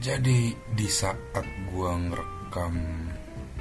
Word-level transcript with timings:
Jadi 0.00 0.56
di 0.72 0.88
saat 0.88 1.20
gua 1.68 1.92
ngerekam 1.92 2.72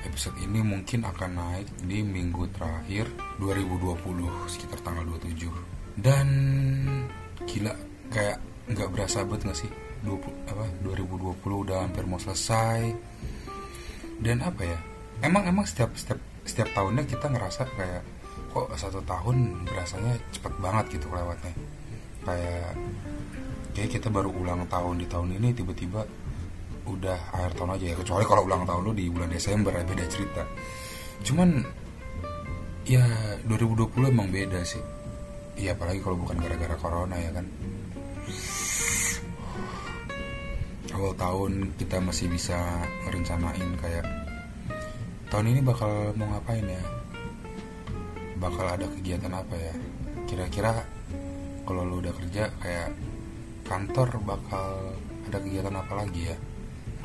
episode 0.07 0.39
ini 0.39 0.63
mungkin 0.63 1.03
akan 1.03 1.35
naik 1.35 1.67
di 1.83 1.99
minggu 1.99 2.47
terakhir 2.55 3.11
2020 3.43 4.47
sekitar 4.47 4.79
tanggal 4.79 5.03
27 5.19 5.51
dan 5.99 6.27
gila 7.43 7.75
kayak 8.07 8.39
nggak 8.71 8.87
berasa 8.87 9.27
banget 9.27 9.51
gak 9.51 9.67
sih? 9.67 9.71
20 10.07 10.47
apa 10.47 10.63
2020 10.87 11.43
udah 11.43 11.83
hampir 11.83 12.07
mau 12.07 12.15
selesai. 12.15 12.87
Dan 14.23 14.39
apa 14.39 14.63
ya 14.63 14.79
emang 15.19 15.43
emang 15.43 15.67
setiap 15.67 15.91
setiap 15.99 16.23
setiap 16.47 16.71
tahunnya 16.71 17.03
kita 17.03 17.27
ngerasa 17.35 17.67
kayak 17.75 18.03
kok 18.55 18.71
satu 18.79 19.03
tahun 19.03 19.67
berasanya 19.67 20.15
cepet 20.31 20.53
banget 20.63 20.85
gitu 20.95 21.11
lewatnya 21.11 21.51
kayak 22.23 22.71
kayak 23.75 23.89
kita 23.91 24.07
baru 24.07 24.31
ulang 24.31 24.63
tahun 24.71 25.03
di 25.03 25.07
tahun 25.07 25.35
ini 25.35 25.51
tiba-tiba 25.51 26.07
udah 26.87 27.19
akhir 27.35 27.51
tahun 27.59 27.75
aja 27.75 27.85
ya. 27.91 27.95
Kecuali 27.97 28.23
kalau 28.23 28.43
ulang 28.47 28.63
tahun 28.63 28.81
lu 28.85 28.91
di 28.95 29.05
bulan 29.11 29.31
Desember 29.31 29.73
ya 29.75 29.83
beda 29.83 30.05
cerita. 30.07 30.43
Cuman 31.25 31.59
ya 32.87 33.03
2020 33.47 34.13
emang 34.13 34.29
beda 34.31 34.59
sih. 34.63 34.81
Iya 35.59 35.75
apalagi 35.75 35.99
kalau 35.99 36.15
bukan 36.19 36.39
gara-gara 36.39 36.75
corona 36.79 37.15
ya 37.19 37.31
kan. 37.35 37.45
Awal 40.95 41.13
tahun 41.15 41.51
kita 41.79 41.97
masih 42.01 42.27
bisa 42.31 42.57
merencanain 43.07 43.69
kayak 43.79 44.05
tahun 45.29 45.51
ini 45.53 45.61
bakal 45.61 46.15
mau 46.15 46.27
ngapain 46.31 46.65
ya? 46.65 46.83
Bakal 48.39 48.65
ada 48.79 48.85
kegiatan 48.87 49.31
apa 49.35 49.55
ya? 49.55 49.73
Kira-kira 50.25 50.83
kalau 51.67 51.85
lu 51.85 52.01
udah 52.01 52.13
kerja 52.15 52.49
kayak 52.63 52.89
kantor 53.69 54.09
bakal 54.25 54.97
ada 55.29 55.37
kegiatan 55.37 55.75
apa 55.77 55.93
lagi 55.93 56.33
ya 56.33 56.37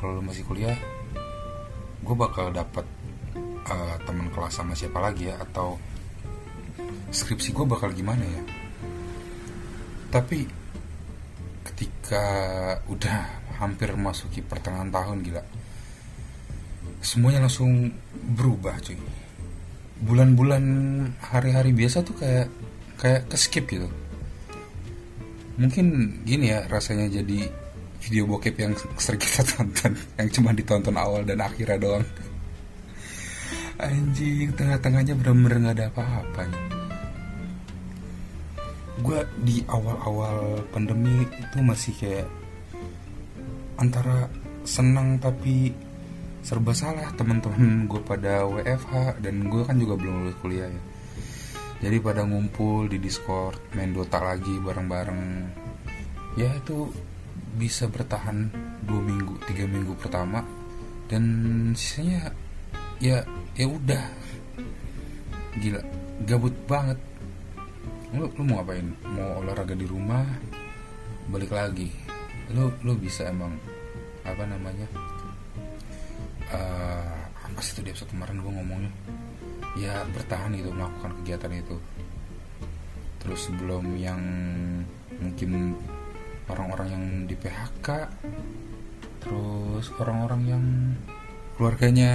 kalau 0.05 0.21
lu 0.21 0.29
masih 0.29 0.45
kuliah 0.45 0.77
gue 2.05 2.13
bakal 2.13 2.53
dapat 2.53 2.85
uh, 3.65 3.97
teman 4.05 4.29
kelas 4.29 4.53
sama 4.53 4.77
siapa 4.77 5.01
lagi 5.01 5.33
ya 5.33 5.41
atau 5.41 5.81
skripsi 7.09 7.57
gue 7.57 7.65
bakal 7.65 7.89
gimana 7.89 8.21
ya. 8.21 8.43
Tapi 10.13 10.45
ketika 11.65 12.21
udah 12.85 13.17
hampir 13.57 13.97
masuki 13.97 14.45
pertengahan 14.45 14.93
tahun 14.93 15.25
gila 15.25 15.41
semuanya 17.01 17.49
langsung 17.49 17.89
berubah 18.37 18.77
cuy. 18.85 19.01
Bulan-bulan 20.05 20.65
hari-hari 21.33 21.73
biasa 21.73 22.05
tuh 22.05 22.13
kayak 22.13 22.53
kayak 23.01 23.25
ke 23.25 23.37
skip 23.41 23.65
gitu. 23.65 23.89
Mungkin 25.57 26.21
gini 26.29 26.53
ya 26.53 26.69
rasanya 26.69 27.09
jadi 27.09 27.64
video 28.05 28.29
bokep 28.29 28.55
yang 28.61 28.73
sering 29.01 29.17
kita 29.17 29.41
tonton 29.41 29.97
yang 30.21 30.29
cuma 30.29 30.53
ditonton 30.53 30.93
awal 30.93 31.25
dan 31.25 31.41
akhirnya 31.41 31.81
doang. 31.81 32.05
Anjing 33.81 34.53
tengah-tengahnya 34.53 35.17
bener-bener 35.17 35.57
nggak 35.65 35.75
ada 35.81 35.85
apa-apa. 35.89 36.43
Gue 39.01 39.19
di 39.41 39.65
awal-awal 39.67 40.63
pandemi 40.69 41.25
itu 41.25 41.57
masih 41.59 41.93
kayak 41.97 42.29
antara 43.81 44.29
senang 44.63 45.19
tapi 45.19 45.73
serba 46.45 46.71
salah 46.77 47.09
teman-teman 47.17 47.89
gue 47.89 48.01
pada 48.05 48.45
WFH 48.45 49.19
dan 49.19 49.49
gue 49.49 49.61
kan 49.65 49.75
juga 49.81 49.97
belum 49.97 50.29
lulus 50.29 50.37
kuliah 50.39 50.69
ya. 50.69 50.81
Jadi 51.89 51.97
pada 51.99 52.23
ngumpul 52.23 52.87
di 52.87 53.01
Discord 53.01 53.59
main 53.75 53.91
Dota 53.91 54.21
lagi 54.23 54.55
bareng-bareng. 54.61 55.21
Ya 56.39 56.47
itu 56.55 56.87
bisa 57.55 57.87
bertahan 57.87 58.51
dua 58.83 58.99
minggu 58.99 59.39
tiga 59.47 59.63
minggu 59.65 59.95
pertama 59.95 60.43
dan 61.07 61.23
sisanya 61.73 62.31
ya 62.99 63.23
ya 63.55 63.65
udah. 63.67 64.05
Gila 65.55 65.81
gabut 66.27 66.55
banget. 66.67 66.99
Lu, 68.15 68.27
lu 68.35 68.43
mau 68.47 68.59
ngapain? 68.63 68.87
Mau 69.07 69.43
olahraga 69.43 69.75
di 69.75 69.87
rumah? 69.87 70.23
Balik 71.31 71.51
lagi. 71.55 71.91
Lu 72.51 72.71
lu 72.83 72.93
bisa 72.99 73.31
emang 73.31 73.55
apa 74.25 74.41
namanya 74.41 74.89
uh, 76.49 77.17
apa 77.45 77.59
sih 77.61 77.77
itu 77.77 77.81
di 77.85 77.89
episode 77.93 78.11
kemarin 78.11 78.43
gue 78.43 78.51
ngomongnya? 78.51 78.91
Ya 79.79 80.03
bertahan 80.11 80.55
gitu 80.55 80.71
melakukan 80.75 81.11
kegiatan 81.23 81.51
itu. 81.55 81.77
Terus 83.23 83.39
sebelum 83.47 83.95
yang 83.95 84.21
mungkin 85.17 85.79
orang-orang 86.49 86.87
yang 86.91 87.05
di 87.25 87.35
PHK 87.37 87.87
terus 89.21 89.89
orang-orang 89.97 90.41
yang 90.45 90.63
keluarganya 91.57 92.13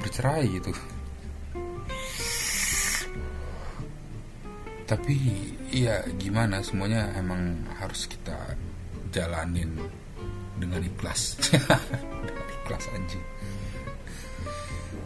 bercerai 0.00 0.48
gitu. 0.48 0.72
Tapi 4.84 5.16
ya 5.72 6.04
gimana? 6.16 6.60
Semuanya 6.60 7.12
emang 7.16 7.64
harus 7.80 8.08
kita 8.08 8.56
jalanin 9.12 9.76
dengan 10.60 10.80
ikhlas. 10.84 11.36
Dengan 12.24 12.46
ikhlas 12.64 12.84
aja 12.92 13.20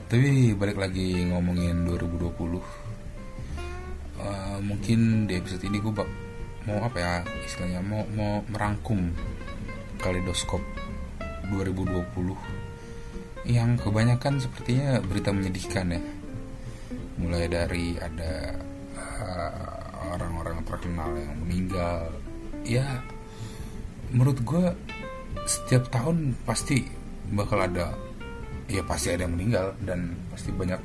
tapi 0.09 0.57
balik 0.57 0.81
lagi 0.81 1.21
ngomongin 1.29 1.85
2020 1.85 2.33
uh, 4.25 4.57
mungkin 4.65 5.29
di 5.29 5.37
episode 5.37 5.69
ini 5.69 5.85
gue 5.85 5.93
bak 5.93 6.09
mau 6.69 6.85
apa 6.85 6.99
ya 7.01 7.13
istilahnya 7.49 7.81
mau 7.81 8.05
mau 8.13 8.45
merangkum 8.53 9.17
kaleidoskop 10.05 10.61
2020 11.49 12.05
yang 13.49 13.81
kebanyakan 13.81 14.37
sepertinya 14.37 15.01
berita 15.01 15.33
menyedihkan 15.33 15.97
ya. 15.97 16.01
Mulai 17.17 17.49
dari 17.49 17.97
ada 17.97 18.53
orang-orang 20.13 20.61
terkenal 20.69 21.17
yang 21.17 21.33
meninggal. 21.41 22.13
Ya 22.69 23.01
menurut 24.13 24.45
gue 24.45 24.65
setiap 25.49 25.89
tahun 25.89 26.37
pasti 26.45 26.85
bakal 27.33 27.65
ada 27.65 27.97
ya 28.69 28.85
pasti 28.85 29.17
ada 29.17 29.25
yang 29.25 29.41
meninggal 29.41 29.73
dan 29.81 30.13
pasti 30.29 30.53
banyak 30.53 30.81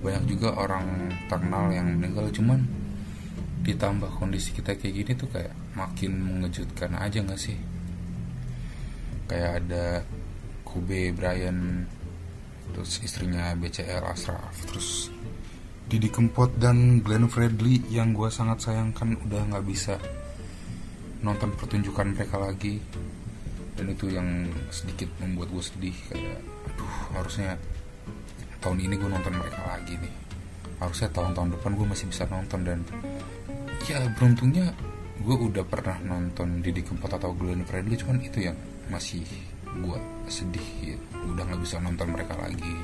banyak 0.00 0.22
juga 0.30 0.54
orang 0.54 1.10
terkenal 1.26 1.74
yang 1.74 1.98
meninggal. 1.98 2.30
Cuman 2.30 2.62
ditambah 3.60 4.16
kondisi 4.16 4.56
kita 4.56 4.76
kayak 4.76 4.94
gini 4.94 5.12
tuh 5.16 5.28
kayak 5.28 5.52
makin 5.76 6.16
mengejutkan 6.16 6.96
aja 6.96 7.20
gak 7.20 7.40
sih? 7.40 7.56
Kayak 9.28 9.50
ada 9.62 9.84
Kobe 10.64 11.12
Bryant 11.12 11.86
terus 12.70 13.02
istrinya 13.02 13.50
BCL 13.58 14.06
Ashraf 14.06 14.54
terus 14.70 15.10
Didi 15.90 16.06
Kempot 16.06 16.54
dan 16.54 17.02
Glenn 17.02 17.26
Fredly 17.26 17.82
yang 17.90 18.14
gue 18.14 18.30
sangat 18.30 18.62
sayangkan 18.62 19.18
udah 19.26 19.42
nggak 19.50 19.66
bisa 19.66 19.98
nonton 21.26 21.50
pertunjukan 21.58 22.14
mereka 22.14 22.38
lagi. 22.38 22.78
Dan 23.74 23.90
itu 23.90 24.06
yang 24.06 24.46
sedikit 24.70 25.10
membuat 25.18 25.50
gue 25.50 25.64
sedih 25.66 25.96
kayak 26.06 26.38
aduh 26.70 26.94
harusnya 27.18 27.58
tahun 28.62 28.86
ini 28.86 28.94
gue 29.02 29.10
nonton 29.10 29.34
mereka 29.34 29.60
lagi 29.66 29.98
nih 29.98 30.29
harusnya 30.80 31.08
tahun-tahun 31.12 31.60
depan 31.60 31.70
gue 31.76 31.86
masih 31.86 32.06
bisa 32.08 32.24
nonton 32.26 32.60
dan 32.64 32.80
ya 33.84 34.00
beruntungnya 34.16 34.72
gue 35.20 35.36
udah 35.36 35.64
pernah 35.68 36.00
nonton 36.00 36.64
Didi 36.64 36.80
Kempot 36.80 37.12
atau 37.12 37.36
Glenn 37.36 37.68
Fredly 37.68 38.00
cuman 38.00 38.24
itu 38.24 38.48
yang 38.48 38.56
masih 38.88 39.22
gue 39.70 39.98
sedih 40.26 40.68
gitu. 40.82 41.04
udah 41.30 41.44
nggak 41.46 41.62
bisa 41.62 41.78
nonton 41.78 42.10
mereka 42.10 42.34
lagi. 42.40 42.74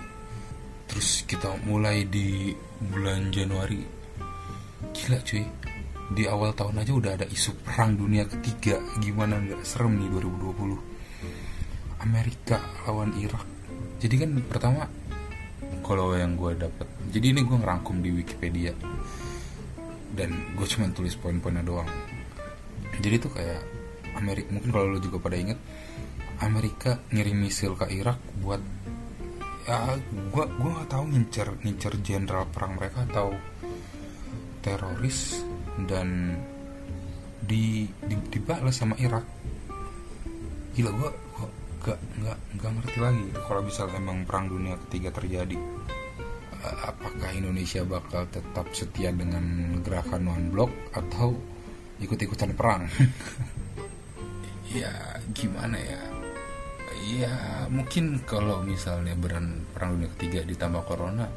Terus 0.86 1.26
kita 1.26 1.50
mulai 1.66 2.06
di 2.06 2.54
bulan 2.78 3.34
Januari. 3.34 3.82
Gila 4.94 5.18
cuy. 5.26 5.44
Di 6.06 6.22
awal 6.30 6.54
tahun 6.54 6.86
aja 6.86 6.92
udah 6.94 7.12
ada 7.18 7.26
isu 7.26 7.58
perang 7.66 7.98
dunia 7.98 8.22
ketiga. 8.30 8.78
Gimana 9.02 9.42
nggak 9.42 9.66
serem 9.66 9.98
nih 9.98 10.06
2020 10.14 12.06
Amerika 12.06 12.62
lawan 12.86 13.10
Irak. 13.18 13.42
Jadi 13.98 14.14
kan 14.22 14.30
pertama 14.46 14.86
kalau 15.82 16.14
yang 16.14 16.38
gue 16.38 16.54
dapet 16.54 16.86
jadi 17.10 17.32
ini 17.34 17.40
gue 17.46 17.56
ngerangkum 17.56 18.02
di 18.02 18.10
Wikipedia. 18.10 18.72
Dan 20.16 20.56
gue 20.56 20.66
cuma 20.66 20.88
tulis 20.90 21.14
poin-poinnya 21.18 21.62
doang. 21.62 21.88
Jadi 22.98 23.16
tuh 23.20 23.30
kayak 23.36 23.62
Amerika 24.16 24.48
mungkin 24.48 24.70
kalau 24.72 24.86
lo 24.96 24.98
juga 24.98 25.20
pada 25.20 25.36
inget 25.36 25.60
Amerika 26.40 27.00
ngirim 27.12 27.36
misil 27.36 27.76
ke 27.76 27.92
Irak 27.92 28.16
buat 28.40 28.60
ya 29.66 29.98
gue 30.32 30.44
gue 30.46 30.70
nggak 30.72 30.88
tahu 30.88 31.04
ngincer 31.10 31.48
ngincer 31.60 31.92
jenderal 32.00 32.48
perang 32.48 32.78
mereka 32.80 33.04
atau 33.04 33.34
teroris 34.64 35.42
dan 35.84 36.38
di, 37.44 37.84
di 37.86 38.14
dibalas 38.32 38.72
sama 38.72 38.96
Irak. 38.96 39.26
Gila 40.72 40.90
gue 40.96 41.10
gak 41.86 42.00
nggak 42.18 42.38
nggak 42.58 42.70
ngerti 42.82 42.98
lagi 42.98 43.26
kalau 43.46 43.62
misal 43.62 43.86
emang 43.94 44.26
perang 44.26 44.50
dunia 44.50 44.74
ketiga 44.86 45.14
terjadi 45.14 45.54
apakah 46.82 47.30
Indonesia 47.34 47.82
bakal 47.86 48.26
tetap 48.30 48.66
setia 48.74 49.12
dengan 49.12 49.76
gerakan 49.82 50.26
one 50.26 50.46
block 50.50 50.72
atau 50.94 51.36
ikut-ikutan 52.02 52.52
perang? 52.56 52.86
Ya 54.66 54.92
gimana 55.30 55.78
ya? 55.78 56.02
Ya 57.06 57.32
mungkin 57.70 58.18
kalau 58.26 58.60
misalnya 58.66 59.14
beran 59.14 59.62
perang 59.70 59.94
dunia 59.94 60.10
ketiga 60.18 60.42
ditambah 60.42 60.82
corona 60.84 61.30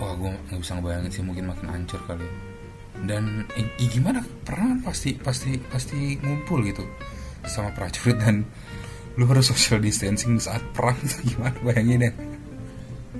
wah 0.00 0.16
gue 0.16 0.32
nggak 0.32 0.58
bisa 0.58 0.74
ngebayangin 0.74 1.12
sih 1.12 1.22
mungkin 1.22 1.52
makin 1.52 1.68
hancur 1.70 2.00
kali. 2.08 2.26
Dan 3.04 3.46
eh, 3.54 3.68
gimana? 3.92 4.24
Perang 4.42 4.80
pasti 4.80 5.14
pasti 5.14 5.60
pasti 5.60 6.18
ngumpul 6.18 6.64
gitu 6.66 6.82
sama 7.46 7.70
prajurit 7.76 8.16
dan 8.16 8.42
lu 9.14 9.28
harus 9.30 9.52
social 9.52 9.78
distancing 9.78 10.40
saat 10.42 10.64
perang 10.74 10.98
gimana 11.28 11.54
bayangin 11.62 12.10
ya 12.10 12.12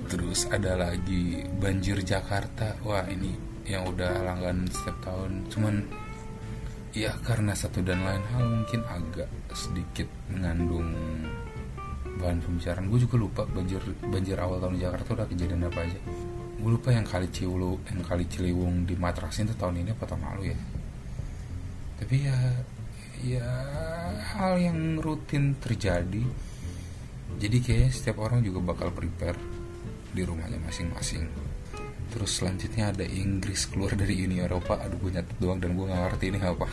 terus 0.04 0.46
ada 0.52 0.76
lagi 0.76 1.42
banjir 1.58 2.00
Jakarta. 2.04 2.76
Wah 2.84 3.04
ini 3.08 3.32
yang 3.64 3.88
udah 3.88 4.20
langganan 4.20 4.68
setiap 4.68 5.00
tahun. 5.04 5.48
Cuman 5.48 5.74
ya 6.94 7.10
karena 7.24 7.56
satu 7.56 7.82
dan 7.82 8.04
lain 8.04 8.22
hal 8.32 8.44
mungkin 8.44 8.80
agak 8.86 9.28
sedikit 9.56 10.06
mengandung 10.30 10.88
bahan 12.20 12.38
pembicaraan. 12.44 12.86
Gue 12.86 13.00
juga 13.02 13.16
lupa 13.18 13.42
banjir 13.48 13.82
banjir 14.06 14.36
awal 14.38 14.62
tahun 14.62 14.78
Jakarta 14.78 15.08
udah 15.18 15.26
kejadian 15.26 15.66
apa 15.66 15.80
aja. 15.82 16.00
Gue 16.60 16.70
lupa 16.80 16.88
yang 16.94 17.04
kali 17.04 17.28
Ciwulu 17.28 17.76
yang 17.90 18.00
kali 18.04 18.24
Ciliwung 18.30 18.88
di 18.88 18.94
Matrasin 18.96 19.50
itu 19.50 19.56
tahun 19.58 19.84
ini 19.84 19.90
apa 19.92 20.04
tahun 20.08 20.22
lalu 20.32 20.42
ya? 20.54 20.58
Tapi 22.00 22.16
ya 22.24 22.38
ya 23.24 23.48
hal 24.36 24.60
yang 24.60 25.00
rutin 25.00 25.56
terjadi. 25.58 26.24
Jadi 27.34 27.56
kayak 27.58 27.90
setiap 27.90 28.22
orang 28.22 28.46
juga 28.46 28.62
bakal 28.62 28.94
prepare 28.94 29.53
di 30.14 30.22
rumahnya 30.22 30.62
masing-masing. 30.62 31.26
Terus 32.14 32.30
selanjutnya 32.38 32.94
ada 32.94 33.02
Inggris 33.02 33.66
keluar 33.66 33.98
dari 33.98 34.14
Uni 34.22 34.38
Eropa. 34.38 34.78
Aduh 34.78 35.02
gue 35.02 35.18
nyatet 35.18 35.36
doang 35.42 35.58
dan 35.58 35.74
gue 35.74 35.84
gak 35.90 36.02
ngerti 36.08 36.24
ini 36.30 36.38
apa. 36.38 36.66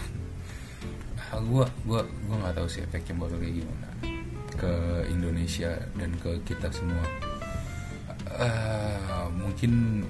Ah, 1.32 1.42
gue 1.42 1.66
gue 1.88 2.02
gue 2.06 2.36
nggak 2.38 2.56
tahu 2.60 2.68
sih 2.68 2.84
efeknya 2.84 3.16
bakal 3.16 3.40
kayak 3.40 3.64
gimana 3.64 3.88
ke 4.60 4.74
Indonesia 5.10 5.72
dan 5.98 6.12
ke 6.22 6.32
kita 6.46 6.68
semua. 6.70 7.02
Uh, 8.32 9.28
mungkin 9.34 10.04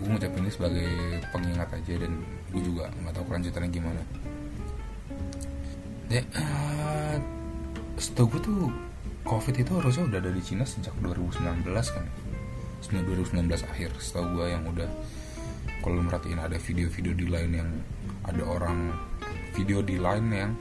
gue 0.00 0.06
ngucapin 0.06 0.44
ini 0.44 0.52
sebagai 0.52 0.90
pengingat 1.34 1.68
aja 1.74 1.94
dan 2.04 2.12
gue 2.52 2.62
juga 2.62 2.92
nggak 3.02 3.14
tahu 3.16 3.24
kelanjutannya 3.26 3.70
gimana. 3.72 4.02
Deh 6.12 6.24
uh, 6.36 7.16
setahu 7.96 8.36
gue 8.36 8.40
tuh 8.44 8.60
covid 9.24 9.54
itu 9.56 9.72
harusnya 9.76 10.04
udah 10.12 10.18
ada 10.22 10.30
di 10.32 10.42
Cina 10.44 10.64
sejak 10.64 10.92
2019 11.00 11.40
kan 11.68 12.04
2019 12.88 13.44
akhir. 13.68 13.90
Setahu 14.00 14.40
gue 14.40 14.46
yang 14.48 14.64
udah 14.64 14.88
kalau 15.84 16.00
merhatiin 16.00 16.40
ada 16.40 16.56
video-video 16.56 17.12
di 17.12 17.26
lain 17.28 17.50
yang 17.52 17.70
ada 18.24 18.42
orang 18.44 18.92
video 19.56 19.84
di 19.84 19.96
lain 20.00 20.26
yang 20.32 20.52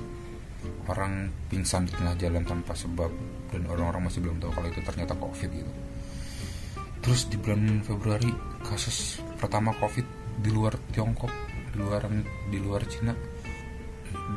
orang 0.92 1.32
pingsan 1.48 1.88
di 1.88 1.94
tengah 1.96 2.16
jalan 2.20 2.44
tanpa 2.44 2.76
sebab 2.76 3.12
dan 3.52 3.64
orang-orang 3.72 4.12
masih 4.12 4.20
belum 4.20 4.44
tahu 4.44 4.52
kalau 4.52 4.68
itu 4.68 4.82
ternyata 4.84 5.14
covid 5.16 5.50
gitu. 5.52 5.72
Terus 7.00 7.22
di 7.32 7.38
bulan 7.40 7.80
Februari 7.84 8.32
kasus 8.68 9.24
pertama 9.40 9.72
covid 9.80 10.04
di 10.40 10.52
luar 10.52 10.76
Tiongkok 10.92 11.32
di 11.72 11.78
luar 11.80 12.04
di 12.52 12.58
luar 12.60 12.84
Cina. 12.88 13.16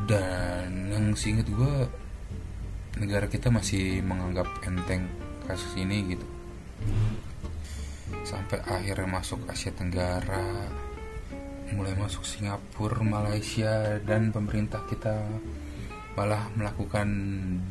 Dan 0.07 0.93
yang 0.93 1.17
seinget 1.17 1.49
gue 1.49 1.89
negara 3.01 3.27
kita 3.27 3.49
masih 3.49 4.05
menganggap 4.05 4.47
enteng 4.69 5.09
kasus 5.49 5.73
ini 5.81 6.13
gitu 6.13 6.27
sampai 8.23 8.61
akhirnya 8.63 9.09
masuk 9.09 9.45
Asia 9.49 9.73
Tenggara 9.73 10.69
mulai 11.73 11.97
masuk 11.97 12.23
Singapura, 12.23 13.01
Malaysia 13.01 13.97
dan 14.05 14.29
pemerintah 14.29 14.85
kita 14.85 15.25
malah 16.13 16.53
melakukan 16.53 17.09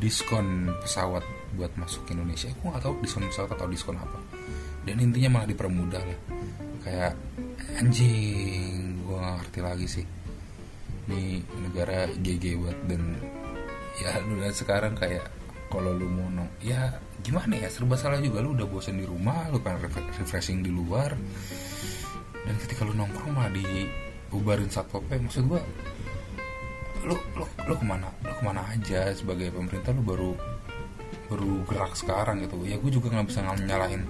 diskon 0.01 0.73
pesawat 0.81 1.21
buat 1.53 1.69
masuk 1.77 2.09
ke 2.09 2.17
Indonesia. 2.17 2.49
Aku 2.49 2.73
nggak 2.73 2.81
tahu 2.81 2.93
diskon 3.05 3.29
pesawat 3.29 3.53
atau 3.53 3.69
diskon 3.69 3.97
apa. 4.01 4.17
Dan 4.81 4.97
intinya 4.97 5.37
malah 5.37 5.47
dipermudah 5.53 6.01
lah. 6.01 6.19
Kayak 6.81 7.13
anjing, 7.77 9.05
gue 9.05 9.17
nggak 9.21 9.35
ngerti 9.45 9.59
lagi 9.61 9.87
sih. 9.87 10.05
Ini 11.05 11.45
negara 11.69 12.09
GG 12.09 12.45
buat 12.57 12.77
dan 12.89 13.01
ya 14.01 14.17
udah 14.25 14.49
sekarang 14.65 14.97
kayak 14.97 15.29
kalau 15.71 15.95
lu 15.95 16.11
mau 16.11 16.27
nong 16.27 16.51
ya 16.59 16.91
gimana 17.23 17.55
ya 17.55 17.71
serba 17.71 17.95
salah 17.95 18.19
juga 18.19 18.43
lu 18.43 18.51
udah 18.51 18.67
bosan 18.67 18.99
di 18.99 19.07
rumah 19.07 19.47
lu 19.47 19.63
pengen 19.63 19.87
refreshing 20.19 20.59
di 20.59 20.69
luar. 20.69 21.15
Dan 22.41 22.55
ketika 22.59 22.83
lu 22.83 22.91
nongkrong 22.91 23.31
mah 23.31 23.47
di 23.47 23.87
ubarin 24.35 24.67
satpol 24.67 24.99
pp 25.07 25.23
maksud 25.23 25.47
gua 25.47 25.61
lu 27.07 27.15
lu 27.39 27.45
lu 27.47 27.73
ke 27.79 27.85
mana 27.87 28.11
lu 28.21 28.33
ke 28.35 28.43
mana 28.43 28.61
aja 28.69 29.09
sebagai 29.15 29.49
pemerintah 29.49 29.95
lu 29.95 30.03
baru 30.03 30.31
baru 31.31 31.63
gerak 31.63 31.95
sekarang 31.95 32.43
gitu. 32.43 32.59
Ya 32.67 32.75
gue 32.75 32.91
juga 32.91 33.07
nggak 33.15 33.31
bisa 33.31 33.39
nyalahin 33.41 34.03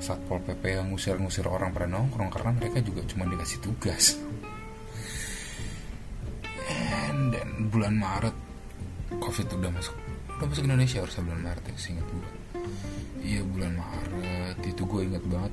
satpol 0.00 0.40
pp 0.42 0.80
yang 0.80 0.88
ngusir-ngusir 0.90 1.44
orang 1.44 1.70
pada 1.76 1.84
nongkrong 1.84 2.32
karena 2.32 2.50
mereka 2.56 2.80
juga 2.80 3.04
cuma 3.04 3.28
dikasih 3.28 3.60
tugas. 3.60 4.16
Then 7.28 7.68
bulan 7.68 7.98
maret 7.98 8.32
covid 9.20 9.50
udah 9.52 9.68
masuk 9.74 9.96
udah 10.38 10.46
masuk 10.46 10.64
Indonesia 10.70 11.02
harusnya 11.02 11.26
bulan 11.26 11.42
Maret 11.42 11.64
ya 11.66 11.74
seingat 11.74 12.06
gue 12.06 12.28
iya 13.28 13.40
bulan 13.44 13.72
Maret. 13.76 14.56
Itu 14.64 14.88
gue 14.88 15.04
inget 15.04 15.24
banget. 15.28 15.52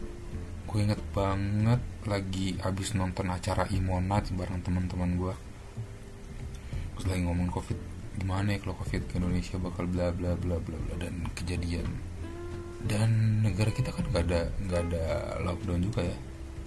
Gue 0.65 0.79
inget 0.87 1.01
banget 1.11 1.81
lagi 2.07 2.47
abis 2.63 2.95
nonton 2.95 3.27
acara 3.31 3.67
Imonat 3.73 4.31
bareng 4.31 4.61
teman-teman 4.61 5.11
gue 5.17 5.35
terus 6.95 7.11
lagi 7.11 7.27
ngomong 7.27 7.51
covid 7.51 7.75
gimana 8.15 8.55
ya 8.55 8.63
kalau 8.63 8.79
covid 8.79 9.03
ke 9.11 9.19
Indonesia 9.19 9.59
bakal 9.59 9.83
bla 9.83 10.07
bla 10.15 10.31
bla 10.39 10.55
bla 10.63 10.77
bla 10.79 10.95
dan 10.95 11.27
kejadian. 11.35 11.87
Dan 12.85 13.41
negara 13.43 13.73
kita 13.73 13.91
kan 13.91 14.05
nggak 14.07 14.23
ada 14.31 14.41
nggak 14.63 14.81
ada 14.87 15.03
lockdown 15.43 15.81
juga 15.83 16.01
ya. 16.07 16.17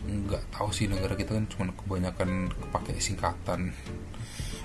Nggak 0.04 0.42
tahu 0.52 0.68
sih 0.74 0.84
negara 0.90 1.16
kita 1.16 1.32
kan 1.32 1.48
cuma 1.48 1.72
kebanyakan 1.72 2.52
kepake 2.52 3.00
singkatan. 3.00 3.72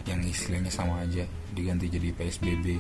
Yang 0.04 0.36
istilahnya 0.36 0.72
sama 0.74 1.00
aja 1.08 1.24
diganti 1.56 1.88
jadi 1.88 2.12
PSBB 2.12 2.76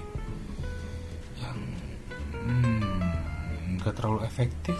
hmm, 2.47 3.79
nggak 3.79 3.95
terlalu 3.95 4.19
efektif. 4.27 4.79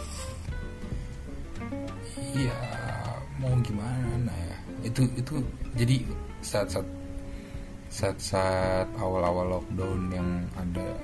Ya 2.34 2.58
mau 3.38 3.53
gimana 3.62 4.34
ya? 4.34 4.58
Itu 4.88 5.05
itu 5.15 5.43
jadi 5.77 6.03
saat 6.43 6.72
saat 6.74 6.88
saat 7.93 8.17
saat 8.17 8.88
awal-awal 8.98 9.62
lockdown 9.62 10.01
yang 10.10 10.29
ada 10.58 10.98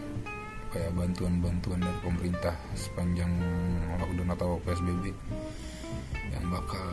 kayak 0.74 0.94
bantuan-bantuan 0.94 1.82
dari 1.82 2.00
pemerintah 2.02 2.56
sepanjang 2.78 3.30
lockdown 3.98 4.30
atau 4.34 4.58
psbb 4.66 5.14
yang 6.30 6.46
bakal 6.54 6.86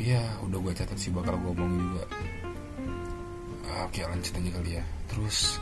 ya 0.00 0.20
udah 0.44 0.58
gue 0.60 0.72
catat 0.72 0.96
sih 0.96 1.12
bakal 1.12 1.36
gue 1.40 1.52
omongin 1.52 1.80
juga. 1.80 2.04
Oke 3.88 4.04
lanjut 4.04 4.32
aja 4.36 4.50
kali 4.52 4.70
ya. 4.80 4.84
Terus 5.08 5.60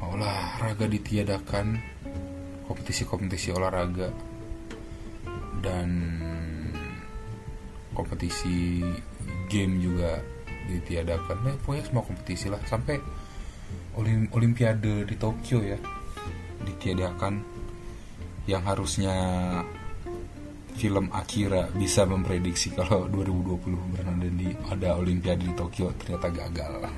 olahraga 0.00 0.84
ditiadakan 0.88 1.80
kompetisi-kompetisi 2.68 3.52
olahraga. 3.54 4.08
Dan 5.64 5.88
kompetisi 7.96 8.84
game 9.48 9.80
juga 9.80 10.20
ditiadakan. 10.68 11.36
Ya 11.48 11.54
pokoknya 11.60 11.84
semua 11.86 12.04
kompetisi 12.04 12.46
lah. 12.52 12.60
Sampai 12.68 13.00
olim 13.96 14.28
olimpiade 14.34 15.06
di 15.08 15.16
Tokyo 15.16 15.64
ya 15.64 15.78
ditiadakan. 16.64 17.40
Yang 18.44 18.62
harusnya 18.68 19.16
film 20.74 21.06
Akira 21.14 21.70
bisa 21.70 22.02
memprediksi 22.04 22.74
kalau 22.74 23.06
2020 23.06 23.94
berada 23.94 24.28
di 24.28 24.50
ada 24.68 24.98
olimpiade 24.98 25.46
di 25.46 25.54
Tokyo 25.54 25.94
ternyata 25.94 26.28
gagal 26.34 26.90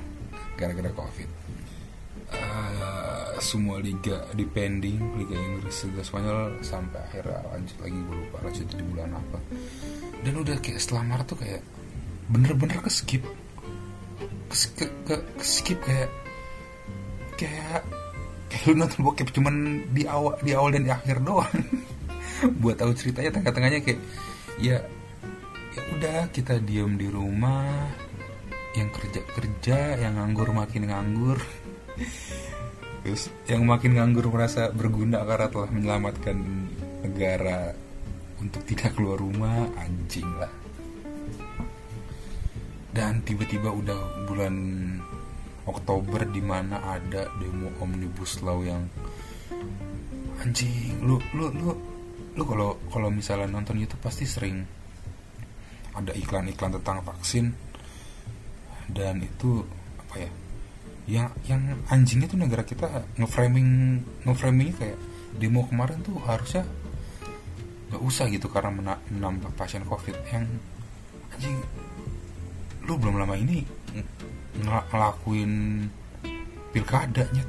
gara-gara 0.57 0.91
covid 0.97 1.29
semua 3.41 3.77
liga 3.81 4.25
depending 4.33 4.99
liga 5.17 5.37
Inggris 5.37 5.85
liga 5.89 6.01
Spanyol 6.05 6.61
sampai 6.61 6.99
akhirnya 7.01 7.39
lanjut 7.49 7.77
lagi 7.81 7.97
gue 7.97 8.15
lupa 8.17 8.37
lanjut 8.43 8.67
di 8.69 8.85
bulan 8.85 9.09
apa. 9.15 9.37
Dan 10.21 10.33
udah 10.41 10.57
kayak 10.61 10.79
setelah 10.81 11.03
Maret 11.05 11.27
tuh 11.29 11.37
kayak 11.39 11.61
bener-bener 12.27 12.77
ke 12.83 12.91
skip 12.91 13.23
ke, 14.47 14.55
ke, 14.75 14.85
ke, 15.07 15.15
skip 15.43 15.79
kayak 15.83 16.09
kayak 17.37 17.81
kayak 18.47 18.63
lu 18.67 18.73
nonton 18.79 18.99
bokep 19.03 19.29
cuman 19.35 19.85
di 19.91 20.03
awal 20.07 20.35
di 20.41 20.51
awal 20.55 20.69
dan 20.73 20.83
di 20.87 20.91
akhir 20.91 21.21
doang. 21.21 21.53
Buat 22.61 22.81
tahu 22.81 22.91
ceritanya 22.93 23.33
tengah-tengahnya 23.41 23.79
kayak 23.81 24.01
ya 24.57 24.77
ya 25.77 25.81
udah 25.93 26.19
kita 26.33 26.57
diem 26.61 26.97
di 26.97 27.05
rumah 27.05 27.85
yang 28.73 28.89
kerja 28.93 29.21
kerja 29.33 29.77
yang 29.97 30.17
nganggur 30.17 30.49
makin 30.53 30.89
nganggur 30.89 31.37
Terus 33.07 33.31
yang 33.47 33.63
makin 33.63 33.95
nganggur 33.95 34.27
merasa 34.27 34.67
berguna 34.67 35.23
karena 35.23 35.47
telah 35.47 35.71
menyelamatkan 35.71 36.35
negara 37.07 37.71
untuk 38.43 38.67
tidak 38.67 38.99
keluar 38.99 39.15
rumah 39.15 39.63
anjing 39.79 40.27
lah. 40.35 40.51
Dan 42.91 43.23
tiba-tiba 43.23 43.71
udah 43.71 44.27
bulan 44.27 44.55
Oktober 45.63 46.27
di 46.27 46.43
mana 46.43 46.83
ada 46.83 47.31
demo 47.39 47.71
omnibus 47.79 48.43
law 48.43 48.59
yang 48.59 48.83
anjing 50.43 50.99
lu 50.99 51.15
lu 51.31 51.47
lu 51.55 51.71
lu 52.35 52.43
kalau 52.43 52.75
kalau 52.91 53.07
misalnya 53.07 53.47
nonton 53.47 53.79
YouTube 53.79 54.03
pasti 54.03 54.27
sering 54.27 54.67
ada 55.95 56.11
iklan-iklan 56.11 56.75
tentang 56.75 57.07
vaksin 57.07 57.55
dan 58.91 59.23
itu 59.23 59.63
apa 59.95 60.27
ya 60.27 60.31
yang 61.07 61.31
yang 61.47 61.63
anjingnya 61.87 62.27
tuh 62.27 62.35
negara 62.35 62.67
kita 62.67 63.07
ngeframing 63.15 64.03
ngeframingnya 64.27 64.75
kayak 64.75 64.99
demo 65.39 65.63
kemarin 65.63 66.03
tuh 66.03 66.19
harusnya 66.27 66.67
nggak 67.87 68.03
usah 68.03 68.27
gitu 68.27 68.51
karena 68.51 68.99
menambah 69.07 69.55
pasien 69.55 69.87
covid. 69.87 70.19
Yang 70.27 70.51
anjing 71.31 71.55
lu 72.83 72.99
belum 72.99 73.23
lama 73.23 73.39
ini 73.39 73.63
ngelakuin 74.59 75.87
pilkadanya. 76.75 77.43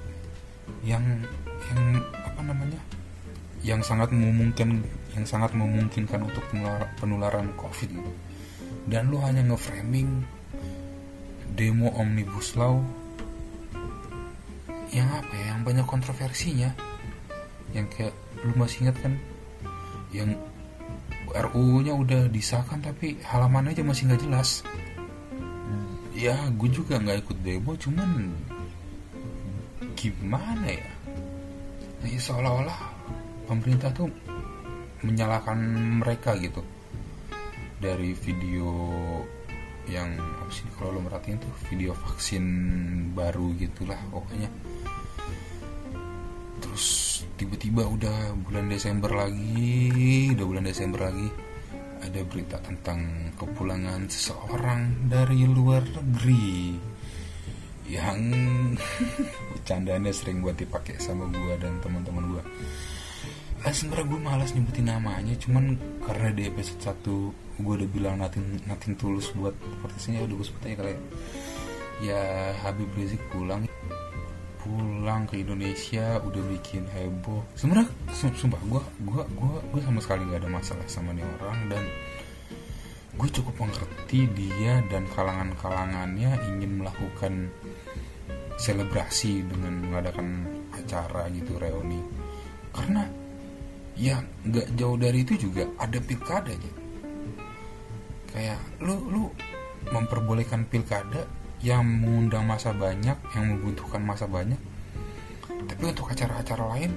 Yang 0.86 1.26
yang 1.74 1.82
apa 2.14 2.40
namanya 2.46 2.80
yang 3.66 3.82
sangat 3.82 4.14
memungkinkan 4.14 4.86
yang 5.18 5.26
sangat 5.26 5.50
memungkinkan 5.58 6.22
untuk 6.22 6.46
penularan, 6.54 6.86
penularan 7.02 7.48
covid 7.58 7.90
gitu. 7.90 8.12
Dan 8.86 9.10
lu 9.10 9.18
hanya 9.18 9.42
ngeframing 9.42 10.22
demo 11.58 11.90
omnibus 11.98 12.54
law 12.54 12.78
yang 14.92 15.08
apa 15.12 15.32
ya 15.36 15.44
yang 15.54 15.60
banyak 15.64 15.86
kontroversinya. 15.86 16.70
Yang 17.76 17.86
kayak 17.94 18.14
lu 18.44 18.52
masih 18.56 18.88
ingat 18.88 18.96
kan? 19.04 19.14
Yang 20.08 20.40
RUU-nya 21.28 21.92
udah 21.92 22.22
disahkan 22.32 22.80
tapi 22.80 23.20
halaman 23.28 23.68
aja 23.68 23.84
masih 23.84 24.08
nggak 24.08 24.22
jelas. 24.24 24.64
Ya 26.16 26.34
gue 26.50 26.70
juga 26.72 26.98
nggak 26.98 27.28
ikut 27.28 27.38
demo 27.44 27.76
cuman 27.76 28.32
gimana 29.94 30.66
ya? 30.66 30.90
Ya 32.08 32.18
seolah-olah 32.18 32.78
pemerintah 33.44 33.92
tuh 33.92 34.08
menyalahkan 35.04 35.58
mereka 36.00 36.34
gitu. 36.40 36.64
Dari 37.78 38.10
video 38.16 38.72
yang 39.88 40.20
apa 40.20 40.52
sih 40.52 40.68
kalau 40.76 40.96
lo 40.96 41.00
merhatiin 41.00 41.40
tuh 41.40 41.52
video 41.72 41.96
vaksin 41.96 42.44
baru 43.16 43.56
gitulah 43.56 43.96
pokoknya 44.12 44.52
tiba-tiba 47.38 47.86
udah 47.86 48.34
bulan 48.42 48.66
Desember 48.66 49.14
lagi 49.14 50.34
udah 50.34 50.42
bulan 50.42 50.66
Desember 50.66 51.06
lagi 51.06 51.30
ada 52.02 52.20
berita 52.26 52.58
tentang 52.58 53.30
kepulangan 53.38 54.06
seseorang 54.06 55.10
dari 55.10 55.46
luar 55.46 55.82
negeri. 55.82 56.78
Yang 57.88 58.18
bercandanya 59.54 60.12
sering 60.12 60.42
buat 60.42 60.58
dipakai 60.58 60.98
sama 60.98 61.30
gue 61.30 61.54
dan 61.62 61.78
teman-teman 61.80 62.36
gue 62.36 62.42
ah, 63.64 63.74
sebenernya 63.74 64.06
gue 64.12 64.20
malas 64.20 64.50
nyebutin 64.54 64.86
namanya 64.86 65.34
cuman 65.40 65.74
karena 66.04 66.28
di 66.30 66.42
episode 66.46 66.94
1 67.02 67.64
gue 67.64 67.74
udah 67.80 67.90
bilang 67.90 68.14
nothing, 68.20 68.60
nothing 68.70 68.94
tulus 68.94 69.32
buat 69.34 69.56
partisanya 69.82 70.26
udah 70.26 70.34
gue 70.36 70.46
sebut 70.46 70.62
aja 70.66 70.76
kali 70.78 70.90
ya. 70.92 71.00
Ya 71.98 72.22
Habib 72.62 72.90
Rizik 72.94 73.18
pulang 73.30 73.67
pulang 74.68 75.24
ke 75.24 75.40
Indonesia 75.40 76.20
udah 76.20 76.42
bikin 76.52 76.84
heboh. 76.92 77.40
Sebenarnya 77.56 77.88
sumpah 78.12 78.60
gue 78.68 78.82
gue 79.08 79.22
gue 79.24 79.54
gue 79.72 79.80
sama 79.80 80.04
sekali 80.04 80.28
nggak 80.28 80.44
ada 80.44 80.50
masalah 80.52 80.84
sama 80.84 81.16
nih 81.16 81.24
orang 81.24 81.58
dan 81.72 81.84
gue 83.16 83.28
cukup 83.32 83.64
mengerti 83.64 84.28
dia 84.36 84.84
dan 84.92 85.08
kalangan-kalangannya 85.16 86.36
ingin 86.52 86.84
melakukan 86.84 87.48
selebrasi 88.60 89.48
dengan 89.48 89.88
mengadakan 89.88 90.44
acara 90.76 91.32
gitu 91.32 91.56
reuni. 91.56 92.04
Karena 92.76 93.08
ya 93.96 94.20
nggak 94.20 94.76
jauh 94.76 95.00
dari 95.00 95.24
itu 95.24 95.48
juga 95.48 95.64
ada 95.80 95.98
pilkada 95.98 96.52
aja 96.54 96.72
kayak 98.30 98.60
lu 98.86 98.94
lu 99.10 99.24
memperbolehkan 99.90 100.62
pilkada 100.70 101.26
yang 101.64 101.82
mengundang 101.82 102.46
masa 102.46 102.70
banyak, 102.70 103.18
yang 103.34 103.44
membutuhkan 103.54 104.02
masa 104.02 104.30
banyak. 104.30 104.58
Tapi 105.68 105.82
untuk 105.84 106.06
acara-acara 106.10 106.64
lain 106.78 106.92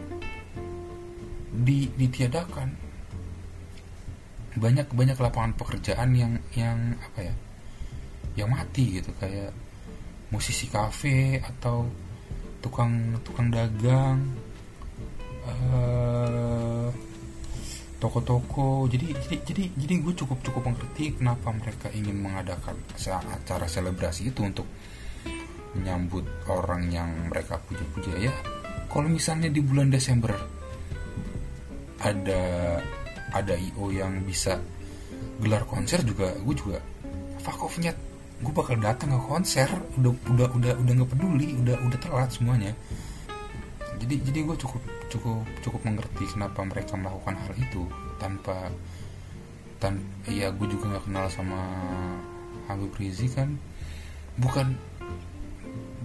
di, 1.52 1.90
ditiadakan. 1.98 2.70
Banyak 4.52 4.92
banyak 4.92 5.16
lapangan 5.16 5.56
pekerjaan 5.56 6.12
yang 6.12 6.34
yang 6.54 6.78
apa 7.00 7.20
ya? 7.32 7.36
Yang 8.36 8.50
mati 8.52 8.84
gitu 9.00 9.12
kayak 9.16 9.56
musisi 10.32 10.68
kafe 10.68 11.40
atau 11.40 11.88
tukang 12.64 13.20
tukang 13.24 13.52
dagang 13.52 14.20
uh, 15.48 16.11
toko-toko. 18.02 18.90
Jadi 18.90 19.14
jadi 19.14 19.38
jadi 19.46 19.64
jadi 19.78 19.94
gue 20.02 20.14
cukup 20.18 20.42
cukup 20.42 20.74
mengerti 20.74 21.14
kenapa 21.14 21.54
mereka 21.54 21.88
ingin 21.94 22.18
mengadakan 22.18 22.76
acara 22.98 23.70
selebrasi 23.70 24.34
itu 24.34 24.42
untuk 24.42 24.66
menyambut 25.78 26.26
orang 26.50 26.90
yang 26.90 27.10
mereka 27.30 27.62
puja-puja 27.62 28.18
ya. 28.18 28.34
Kalau 28.90 29.08
misalnya 29.08 29.48
di 29.48 29.62
bulan 29.62 29.94
Desember 29.94 30.34
ada 32.02 32.42
ada 33.32 33.56
io 33.56 33.94
yang 33.94 34.26
bisa 34.26 34.58
gelar 35.40 35.64
konser 35.70 36.02
juga 36.02 36.34
gue 36.42 36.56
juga 36.58 36.82
fuck 37.40 37.62
off 37.66 37.78
gue 38.42 38.54
bakal 38.58 38.82
datang 38.82 39.14
ke 39.14 39.20
konser 39.30 39.70
udah 40.02 40.14
udah 40.34 40.48
udah 40.58 40.74
udah 40.82 40.94
nggak 40.98 41.12
peduli 41.14 41.50
udah 41.62 41.78
udah 41.78 42.00
telat 42.02 42.30
semuanya 42.34 42.74
jadi 44.02 44.16
jadi 44.18 44.40
gue 44.50 44.58
cukup 44.58 44.82
cukup 45.14 45.46
cukup 45.62 45.82
mengerti 45.86 46.26
kenapa 46.34 46.66
mereka 46.66 46.98
melakukan 46.98 47.38
hal 47.38 47.54
itu 47.54 47.86
tanpa 48.18 48.74
tan 49.78 50.02
ya 50.26 50.50
gue 50.50 50.68
juga 50.70 50.98
nggak 50.98 51.06
kenal 51.10 51.26
sama 51.30 51.60
Habib 52.70 52.94
Rizik 52.98 53.38
kan. 53.38 53.58
Bukan 54.38 54.78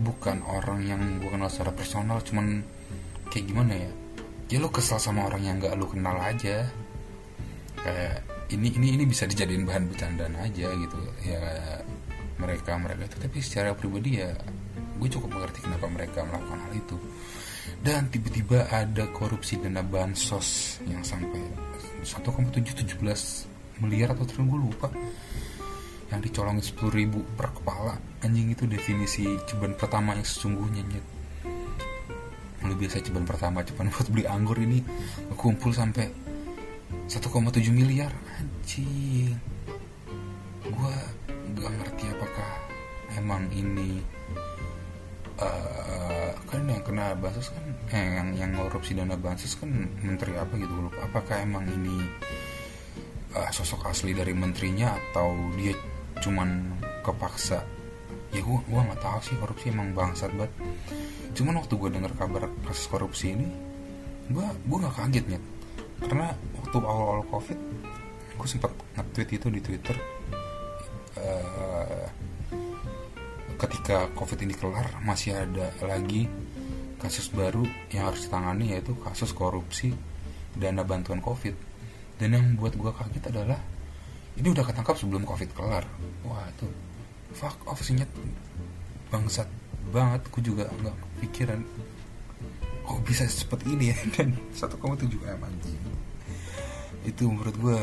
bukan 0.00 0.44
orang 0.44 0.84
yang 0.84 1.00
gue 1.20 1.30
kenal 1.30 1.48
secara 1.48 1.72
personal 1.72 2.20
cuman 2.20 2.64
kayak 3.32 3.48
gimana 3.48 3.72
ya? 3.76 3.92
Ya 4.46 4.58
lo 4.62 4.68
kesal 4.72 5.00
sama 5.00 5.28
orang 5.28 5.42
yang 5.44 5.56
nggak 5.60 5.76
lo 5.76 5.88
kenal 5.88 6.16
aja. 6.20 6.68
Kayak 7.80 8.24
ini 8.52 8.68
ini 8.76 8.88
ini 8.96 9.04
bisa 9.04 9.28
dijadiin 9.28 9.64
bahan 9.68 9.88
bercandaan 9.92 10.34
aja 10.40 10.68
gitu. 10.72 11.00
Ya 11.24 11.40
mereka 12.36 12.76
mereka 12.76 13.08
itu. 13.08 13.16
Tapi 13.20 13.38
secara 13.44 13.72
pribadi 13.72 14.20
ya 14.20 14.32
gue 14.96 15.08
cukup 15.12 15.36
mengerti 15.36 15.60
kenapa 15.60 15.86
mereka 15.92 16.24
melakukan 16.24 16.60
hal 16.64 16.72
itu 16.72 16.96
dan 17.86 18.10
tiba-tiba 18.10 18.66
ada 18.66 19.06
korupsi 19.14 19.62
dana 19.62 19.78
bansos 19.78 20.82
yang 20.90 21.06
sampai 21.06 21.38
1,717 22.02 22.98
miliar 23.78 24.10
atau 24.10 24.26
triliun 24.26 24.50
gue 24.50 24.60
lupa. 24.66 24.90
Yang 26.10 26.20
dicolongin 26.30 26.66
10 26.66 26.98
ribu 26.98 27.22
per 27.38 27.54
kepala. 27.54 27.94
Anjing 28.26 28.50
itu 28.50 28.66
definisi 28.66 29.22
ceban 29.46 29.78
pertama 29.78 30.18
yang 30.18 30.26
sesungguhnya 30.26 30.82
nyet. 30.82 31.06
Lu 32.66 32.74
biasa 32.74 33.06
ceban 33.06 33.22
pertama 33.22 33.62
cuman 33.62 33.86
buat 33.94 34.06
beli 34.10 34.26
anggur 34.26 34.58
ini 34.58 34.82
kumpul 35.38 35.70
sampai 35.70 36.10
1,7 37.06 37.70
miliar. 37.70 38.10
Anjing. 38.42 39.30
Gue 40.66 40.94
gak 41.54 41.70
ngerti 41.70 42.04
apakah 42.10 42.50
emang 43.14 43.46
ini 43.54 44.02
uh, 45.38 46.05
kan 46.46 46.62
yang 46.66 46.82
kena 46.86 47.12
bansos 47.18 47.50
kan 47.50 47.64
eh, 47.92 48.18
yang 48.22 48.28
yang 48.38 48.50
korupsi 48.54 48.94
dana 48.94 49.18
bansos 49.18 49.58
kan 49.58 49.68
menteri 50.00 50.38
apa 50.38 50.54
gitu 50.56 50.72
lupa. 50.72 51.04
Apakah 51.06 51.42
emang 51.42 51.66
ini 51.66 52.06
uh, 53.34 53.50
sosok 53.50 53.90
asli 53.90 54.14
dari 54.14 54.32
menterinya 54.32 54.94
atau 54.94 55.34
dia 55.58 55.74
cuman 56.22 56.80
kepaksa? 57.02 57.66
Ya 58.30 58.40
gua 58.42 58.62
gua 58.70 58.86
nggak 58.86 59.02
tahu 59.02 59.18
sih 59.22 59.34
korupsi 59.38 59.74
emang 59.74 59.92
bangsat 59.92 60.30
banget. 60.34 60.52
Cuman 61.36 61.60
waktu 61.60 61.74
gue 61.76 61.90
dengar 61.92 62.12
kabar 62.16 62.48
kasus 62.64 62.88
korupsi 62.88 63.36
ini 63.36 63.48
gua 64.32 64.48
gua 64.64 64.86
nggak 64.86 64.96
kaget 64.96 65.24
nih 65.36 65.42
karena 66.02 66.28
waktu 66.60 66.76
awal-awal 66.80 67.24
covid 67.32 67.58
gue 68.36 68.48
sempat 68.48 68.72
nge-tweet 68.96 69.30
itu 69.40 69.46
di 69.48 69.60
twitter 69.64 69.96
uh, 71.16 71.75
ketika 73.56 74.12
covid 74.12 74.38
ini 74.44 74.52
kelar 74.52 75.00
masih 75.00 75.32
ada 75.32 75.72
lagi 75.80 76.28
kasus 77.00 77.32
baru 77.32 77.64
yang 77.92 78.12
harus 78.12 78.28
ditangani 78.28 78.76
yaitu 78.76 78.92
kasus 79.00 79.32
korupsi 79.32 79.96
dana 80.56 80.84
bantuan 80.84 81.20
covid. 81.24 81.56
Dan 82.16 82.32
yang 82.32 82.44
membuat 82.48 82.76
gue 82.80 82.92
kaget 82.92 83.24
adalah 83.28 83.60
ini 84.36 84.48
udah 84.52 84.64
ketangkap 84.64 84.96
sebelum 84.96 85.24
covid 85.24 85.52
kelar. 85.52 85.84
Wah 86.24 86.44
itu 86.48 86.68
fuck 87.36 87.56
off 87.68 87.80
sih 87.84 87.96
bangsat 89.12 89.48
banget 89.92 90.24
gue 90.32 90.42
juga 90.42 90.64
nggak 90.66 90.96
pikiran 91.24 91.60
kok 92.86 93.00
bisa 93.02 93.24
seperti 93.28 93.72
ini 93.72 93.92
ya? 93.92 93.98
Dan 94.16 94.36
1,7 94.52 94.76
m 95.24 95.42
anjing. 95.44 95.80
Itu 97.04 97.28
menurut 97.28 97.56
gue 97.56 97.78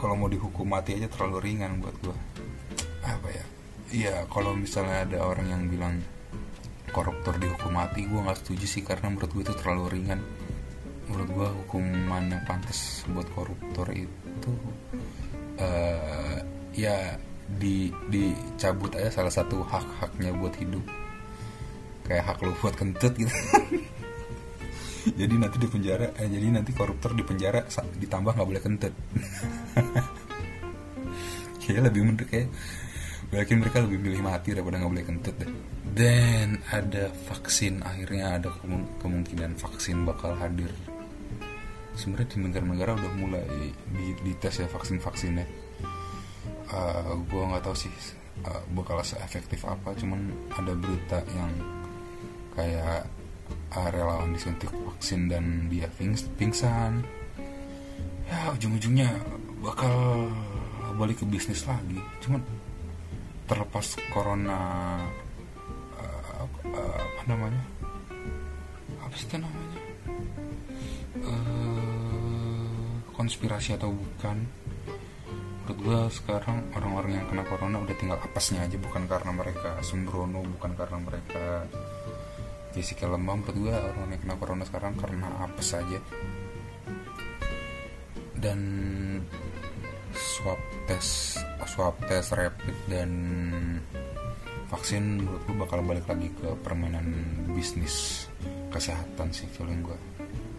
kalau 0.00 0.14
mau 0.16 0.28
dihukum 0.28 0.68
mati 0.68 0.96
aja 0.96 1.08
terlalu 1.10 1.52
ringan 1.52 1.80
buat 1.82 1.96
gue 2.04 2.16
apa 3.08 3.28
ya 3.32 3.57
Iya, 3.88 4.28
kalau 4.28 4.52
misalnya 4.52 5.08
ada 5.08 5.24
orang 5.24 5.48
yang 5.48 5.64
bilang 5.64 5.96
koruptor 6.92 7.40
dihukum 7.40 7.72
mati 7.72 8.04
gue 8.04 8.20
nggak 8.20 8.44
setuju 8.44 8.68
sih 8.68 8.84
karena 8.84 9.08
menurut 9.08 9.32
gue 9.32 9.42
itu 9.48 9.56
terlalu 9.56 9.96
ringan. 9.96 10.20
Menurut 11.08 11.28
gue 11.32 11.48
hukuman 11.64 12.28
yang 12.28 12.44
pantas 12.44 13.08
buat 13.08 13.24
koruptor 13.32 13.88
itu 13.96 14.52
uh, 15.56 16.36
ya 16.76 17.16
di 17.48 17.88
dicabut 18.12 18.92
aja 18.92 19.24
salah 19.24 19.32
satu 19.32 19.64
hak 19.64 19.88
haknya 20.04 20.36
buat 20.36 20.52
hidup. 20.60 20.84
Kayak 22.04 22.28
hak 22.28 22.44
lo 22.44 22.52
buat 22.60 22.76
kentut 22.76 23.16
gitu. 23.16 23.32
Jadi 25.20 25.32
nanti 25.40 25.56
di 25.56 25.64
penjara 25.64 26.12
eh, 26.20 26.28
jadi 26.28 26.52
nanti 26.52 26.76
koruptor 26.76 27.16
di 27.16 27.24
penjara 27.24 27.64
ditambah 27.96 28.36
nggak 28.36 28.44
boleh 28.44 28.60
kentut. 28.60 28.92
Kayak 31.64 31.88
lebih 31.88 32.04
menurut 32.04 32.28
kayak 32.28 32.52
Yakin 33.28 33.60
mereka 33.60 33.84
lebih 33.84 34.00
milih 34.00 34.24
mati 34.24 34.56
daripada 34.56 34.80
nggak 34.80 34.88
boleh 34.88 35.04
kentut 35.04 35.36
deh. 35.36 35.52
Dan 35.92 36.64
ada 36.72 37.12
vaksin 37.28 37.84
akhirnya 37.84 38.40
ada 38.40 38.48
kemungkinan 39.04 39.52
vaksin 39.60 40.08
bakal 40.08 40.32
hadir. 40.40 40.72
Sebenarnya 41.92 42.28
di 42.32 42.38
negara-negara 42.40 42.96
udah 42.96 43.12
mulai 43.20 43.44
di, 43.92 44.16
di 44.24 44.32
tes 44.40 44.64
ya 44.64 44.68
vaksin 44.70 44.96
vaksinnya. 44.96 45.44
Uh, 46.72 47.20
gue 47.28 47.42
nggak 47.52 47.64
tahu 47.64 47.76
sih 47.76 47.92
uh, 48.48 48.64
bakal 48.72 48.96
seefektif 49.04 49.60
apa. 49.68 49.92
Cuman 49.92 50.32
ada 50.56 50.72
berita 50.72 51.20
yang 51.36 51.52
kayak 52.56 53.04
uh, 53.76 53.88
relawan 53.92 54.32
disuntik 54.32 54.72
vaksin 54.72 55.28
dan 55.28 55.68
dia 55.68 55.84
pingsan. 56.40 57.04
Ya 58.24 58.56
ujung-ujungnya 58.56 59.12
bakal 59.60 60.32
balik 60.96 61.20
ke 61.20 61.26
bisnis 61.28 61.68
lagi. 61.68 62.00
Cuman 62.24 62.40
terlepas 63.48 63.96
corona 64.12 64.60
uh, 65.96 66.44
uh, 66.68 67.00
apa 67.00 67.22
namanya? 67.24 67.64
Apa 69.00 69.14
sih 69.16 69.26
namanya? 69.40 69.80
Uh, 71.24 72.92
konspirasi 73.16 73.80
atau 73.80 73.88
bukan? 73.88 74.44
Menurut 75.64 75.78
gue 75.80 76.00
sekarang 76.12 76.64
orang-orang 76.76 77.20
yang 77.20 77.26
kena 77.28 77.44
corona 77.48 77.76
udah 77.80 77.96
tinggal 77.96 78.20
apesnya 78.20 78.64
aja 78.64 78.76
bukan 78.80 79.04
karena 79.04 79.32
mereka 79.36 79.80
sembrono 79.84 80.40
bukan 80.56 80.72
karena 80.76 80.98
mereka 81.00 81.44
fisika 82.76 83.08
lemah. 83.08 83.36
Menurut 83.40 83.56
gue 83.56 83.74
orang 83.76 84.12
yang 84.12 84.22
kena 84.28 84.36
corona 84.36 84.64
sekarang 84.68 84.92
karena 85.00 85.28
apes 85.44 85.72
aja. 85.72 86.00
Dan 88.38 88.60
swab 90.14 90.60
test 90.86 91.47
swab 91.68 92.00
test 92.08 92.32
rapid 92.32 92.76
dan 92.88 93.10
vaksin 94.72 95.20
menurut 95.20 95.42
gue 95.44 95.56
bakal 95.60 95.84
balik 95.84 96.08
lagi 96.08 96.32
ke 96.32 96.48
permainan 96.64 97.06
bisnis 97.52 98.28
kesehatan 98.72 99.28
sih 99.32 99.48
feeling 99.52 99.84
gue 99.84 99.98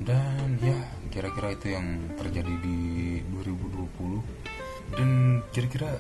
dan 0.06 0.56
ya 0.62 0.78
kira-kira 1.10 1.58
itu 1.58 1.74
yang 1.74 2.14
terjadi 2.16 2.54
di 2.62 3.20
2020 3.34 4.96
dan 4.96 5.10
kira-kira 5.52 6.00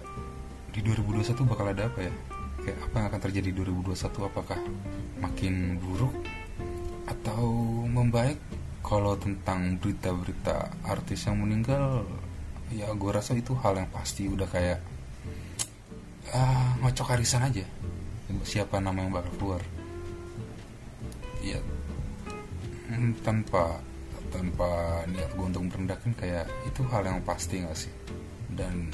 di 0.69 0.79
2021 0.85 1.49
bakal 1.49 1.65
ada 1.67 1.89
apa 1.89 1.99
ya? 2.07 2.13
Kayak 2.63 2.79
apa 2.85 2.95
yang 2.95 3.07
akan 3.09 3.21
terjadi 3.27 3.47
di 3.51 3.55
2021 3.57 4.29
apakah 4.29 4.59
makin 5.19 5.53
buruk 5.81 6.13
atau 7.09 7.43
membaik? 7.89 8.39
Kalau 8.79 9.19
tentang 9.19 9.75
berita-berita 9.77 10.87
artis 10.87 11.27
yang 11.27 11.43
meninggal 11.43 12.07
ya 12.71 12.87
gue 12.93 13.11
rasa 13.11 13.35
itu 13.35 13.51
hal 13.59 13.75
yang 13.75 13.89
pasti. 13.91 14.29
Udah 14.31 14.47
kayak 14.47 14.79
uh, 16.33 16.69
ngocok 16.81 17.17
arisan 17.17 17.45
aja. 17.45 17.65
Siapa 18.45 18.77
nama 18.77 19.01
yang 19.01 19.13
bakal 19.13 19.33
keluar? 19.41 19.61
Ya 21.41 21.59
tanpa 23.21 23.79
tanpa 24.29 25.01
niat 25.09 25.29
gue 25.33 25.45
untuk 25.45 25.65
merendahkan 25.69 26.11
kayak 26.17 26.45
itu 26.65 26.81
hal 26.89 27.05
yang 27.05 27.21
pasti 27.25 27.61
gak 27.65 27.77
sih? 27.77 27.93
Dan 28.53 28.93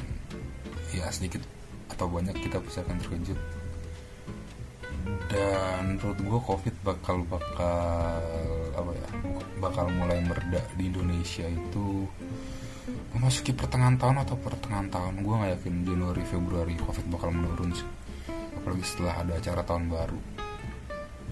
ya 0.95 1.07
sedikit 1.11 1.43
atau 1.91 2.07
banyak 2.07 2.35
kita 2.39 2.59
bisa 2.63 2.83
akan 2.83 2.97
terkejut. 3.03 3.39
Dan 5.29 5.99
menurut 5.99 6.19
gue 6.19 6.39
covid 6.43 6.75
bakal 6.81 7.21
bakal 7.27 8.21
apa 8.75 8.91
ya 8.91 9.09
bakal 9.61 9.85
mulai 9.91 10.19
mereda 10.23 10.61
di 10.75 10.91
Indonesia 10.91 11.47
itu 11.47 12.09
memasuki 13.15 13.55
pertengahan 13.55 13.95
tahun 13.95 14.27
atau 14.27 14.35
pertengahan 14.35 14.91
tahun? 14.91 15.23
Gue 15.23 15.33
nggak 15.39 15.51
yakin 15.55 15.75
Januari 15.87 16.23
Februari 16.27 16.75
covid 16.75 17.07
bakal 17.07 17.31
menurun 17.31 17.71
sih. 17.71 17.87
Apalagi 18.59 18.83
setelah 18.83 19.23
ada 19.23 19.33
acara 19.39 19.61
tahun 19.63 19.87
baru 19.87 20.19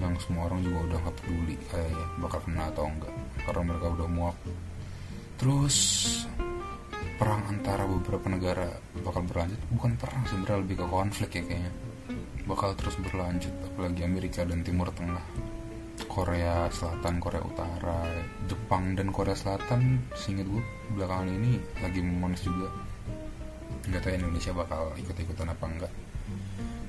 yang 0.02 0.18
semua 0.18 0.50
orang 0.50 0.66
juga 0.66 0.90
udah 0.90 0.98
nggak 1.06 1.16
peduli 1.22 1.56
kayaknya 1.70 2.06
bakal 2.18 2.40
kena 2.42 2.64
atau 2.74 2.90
enggak 2.90 3.14
karena 3.46 3.62
mereka 3.68 3.88
udah 3.94 4.08
muak. 4.10 4.38
Terus 5.38 5.78
perang 7.20 7.44
antara 7.52 7.84
beberapa 7.86 8.28
negara 8.32 8.68
bakal 9.04 9.22
berlanjut? 9.28 9.60
Bukan 9.76 9.92
perang 10.00 10.24
sebenarnya 10.26 10.58
lebih 10.64 10.76
ke 10.82 10.86
konflik 10.88 11.30
ya 11.36 11.44
kayaknya. 11.46 11.74
Bakal 12.48 12.70
terus 12.80 12.96
berlanjut 13.00 13.54
apalagi 13.68 14.02
Amerika 14.08 14.42
dan 14.48 14.64
Timur 14.64 14.88
Tengah 14.96 15.24
Korea 16.14 16.70
Selatan, 16.70 17.18
Korea 17.18 17.42
Utara, 17.42 18.06
Jepang 18.46 18.94
dan 18.94 19.10
Korea 19.10 19.34
Selatan 19.34 19.98
seingat 20.14 20.46
gue 20.46 20.62
belakangan 20.94 21.26
ini 21.26 21.58
lagi 21.82 22.06
memanas 22.06 22.46
juga. 22.46 22.70
Nggak 23.90 24.02
tahu 24.06 24.14
Indonesia 24.14 24.54
bakal 24.54 24.94
ikut-ikutan 24.94 25.50
apa 25.50 25.66
enggak. 25.66 25.94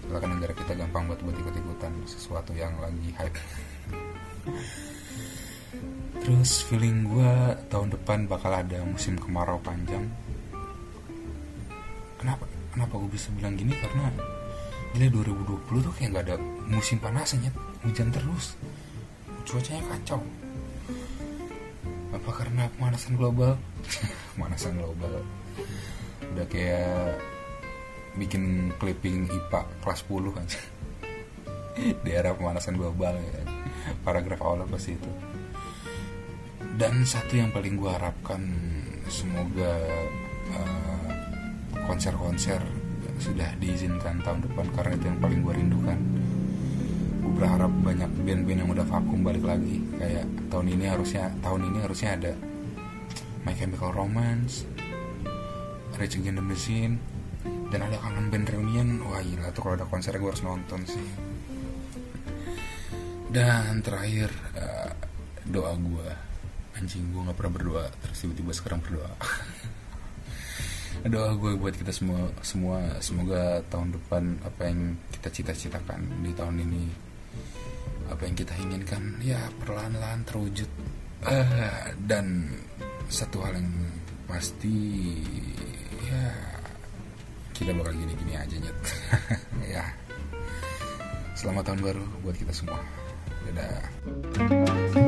Soalnya 0.04 0.20
kan 0.20 0.30
negara 0.36 0.52
kita 0.52 0.72
gampang 0.76 1.08
buat 1.08 1.24
buat 1.24 1.40
ikut-ikutan 1.40 1.92
sesuatu 2.04 2.52
yang 2.52 2.76
lagi 2.76 3.16
hype. 3.16 3.40
Terus 6.20 6.60
feeling 6.68 7.08
gue 7.08 7.32
tahun 7.72 7.96
depan 7.96 8.28
bakal 8.28 8.52
ada 8.52 8.84
musim 8.84 9.16
kemarau 9.16 9.56
panjang. 9.64 10.04
Kenapa 12.20 12.44
kenapa 12.76 12.92
gue 13.00 13.08
bisa 13.08 13.32
bilang 13.32 13.56
gini? 13.56 13.72
Karena 13.72 14.12
gila 14.92 15.08
2020 15.10 15.80
tuh 15.80 15.92
kayak 15.96 16.08
nggak 16.12 16.24
ada 16.28 16.36
musim 16.68 17.00
panasnya 17.00 17.50
hujan 17.82 18.14
terus 18.14 18.54
cuacanya 19.44 19.84
kacau. 19.94 20.20
Apa 22.16 22.30
karena 22.32 22.66
pemanasan 22.74 23.20
global? 23.20 23.60
Pemanasan 24.34 24.80
global. 24.80 25.20
Udah 26.34 26.46
kayak 26.48 27.20
bikin 28.16 28.72
clipping 28.80 29.26
IPA 29.28 29.60
kelas 29.82 30.06
10 30.06 30.38
aja 30.38 30.60
di 32.06 32.10
era 32.10 32.32
pemanasan 32.32 32.80
global 32.80 33.14
ya. 33.20 33.42
Paragraf 34.00 34.40
awal 34.40 34.64
pasti 34.66 34.96
itu. 34.96 35.10
Dan 36.74 37.06
satu 37.06 37.38
yang 37.38 37.54
paling 37.54 37.78
gue 37.78 37.90
harapkan 37.90 38.42
semoga 39.06 39.78
uh, 40.50 41.10
konser-konser 41.86 42.58
sudah 43.20 43.46
diizinkan 43.62 44.18
tahun 44.26 44.42
depan 44.42 44.66
karena 44.74 44.92
itu 44.98 45.06
yang 45.06 45.20
paling 45.22 45.40
gue 45.46 45.54
rindukan 45.54 45.98
berharap 47.34 47.72
banyak 47.82 48.10
band-band 48.22 48.58
yang 48.62 48.70
udah 48.70 48.86
vakum 48.86 49.20
balik 49.26 49.44
lagi. 49.44 49.82
Kayak 49.98 50.24
tahun 50.48 50.66
ini 50.78 50.84
harusnya 50.86 51.24
tahun 51.42 51.60
ini 51.68 51.78
harusnya 51.82 52.10
ada 52.14 52.32
My 53.44 53.52
Chemical 53.52 53.90
Romance 53.92 54.64
Rage 55.98 56.18
Against 56.18 56.38
the 56.38 56.46
Machine 56.46 56.94
dan 57.68 57.90
ada 57.90 57.98
kangen 57.98 58.30
band 58.30 58.46
reunion. 58.50 58.88
Wah 59.04 59.20
gila 59.20 59.50
tuh 59.50 59.62
kalau 59.66 59.74
ada 59.76 59.86
konser 59.90 60.14
gue 60.14 60.30
harus 60.30 60.46
nonton 60.46 60.80
sih. 60.86 61.08
Dan 63.34 63.82
terakhir 63.82 64.30
uh, 64.54 64.90
doa 65.50 65.74
gue 65.74 66.08
anjing 66.78 67.10
gue 67.10 67.22
nggak 67.22 67.38
pernah 67.38 67.54
berdoa 67.54 67.86
terus 68.02 68.18
tiba-tiba 68.22 68.50
sekarang 68.54 68.80
berdoa. 68.82 69.12
Doa 71.04 71.36
gue 71.36 71.58
buat 71.58 71.74
kita 71.74 71.90
semua 71.90 72.32
semua 72.40 72.80
semoga 73.02 73.60
tahun 73.68 73.92
depan 73.98 74.40
apa 74.46 74.62
yang 74.70 74.96
kita 75.12 75.28
cita-citakan 75.28 76.00
di 76.22 76.32
tahun 76.32 76.64
ini 76.64 76.86
apa 78.10 78.22
yang 78.26 78.36
kita 78.36 78.54
inginkan 78.60 79.02
ya 79.20 79.40
perlahan-lahan 79.62 80.24
terwujud. 80.28 80.70
Uh, 81.24 81.88
dan 82.04 82.52
satu 83.08 83.40
hal 83.40 83.56
yang 83.56 83.72
pasti 84.28 84.76
ya 86.04 86.28
kita 87.56 87.72
bakal 87.72 87.96
gini-gini 87.96 88.34
aja 88.36 88.56
nyet. 88.58 88.78
Ya. 89.74 89.84
Selamat 91.34 91.72
tahun 91.72 91.80
baru 91.82 92.04
buat 92.22 92.36
kita 92.36 92.52
semua. 92.52 92.78
Dadah 93.48 95.03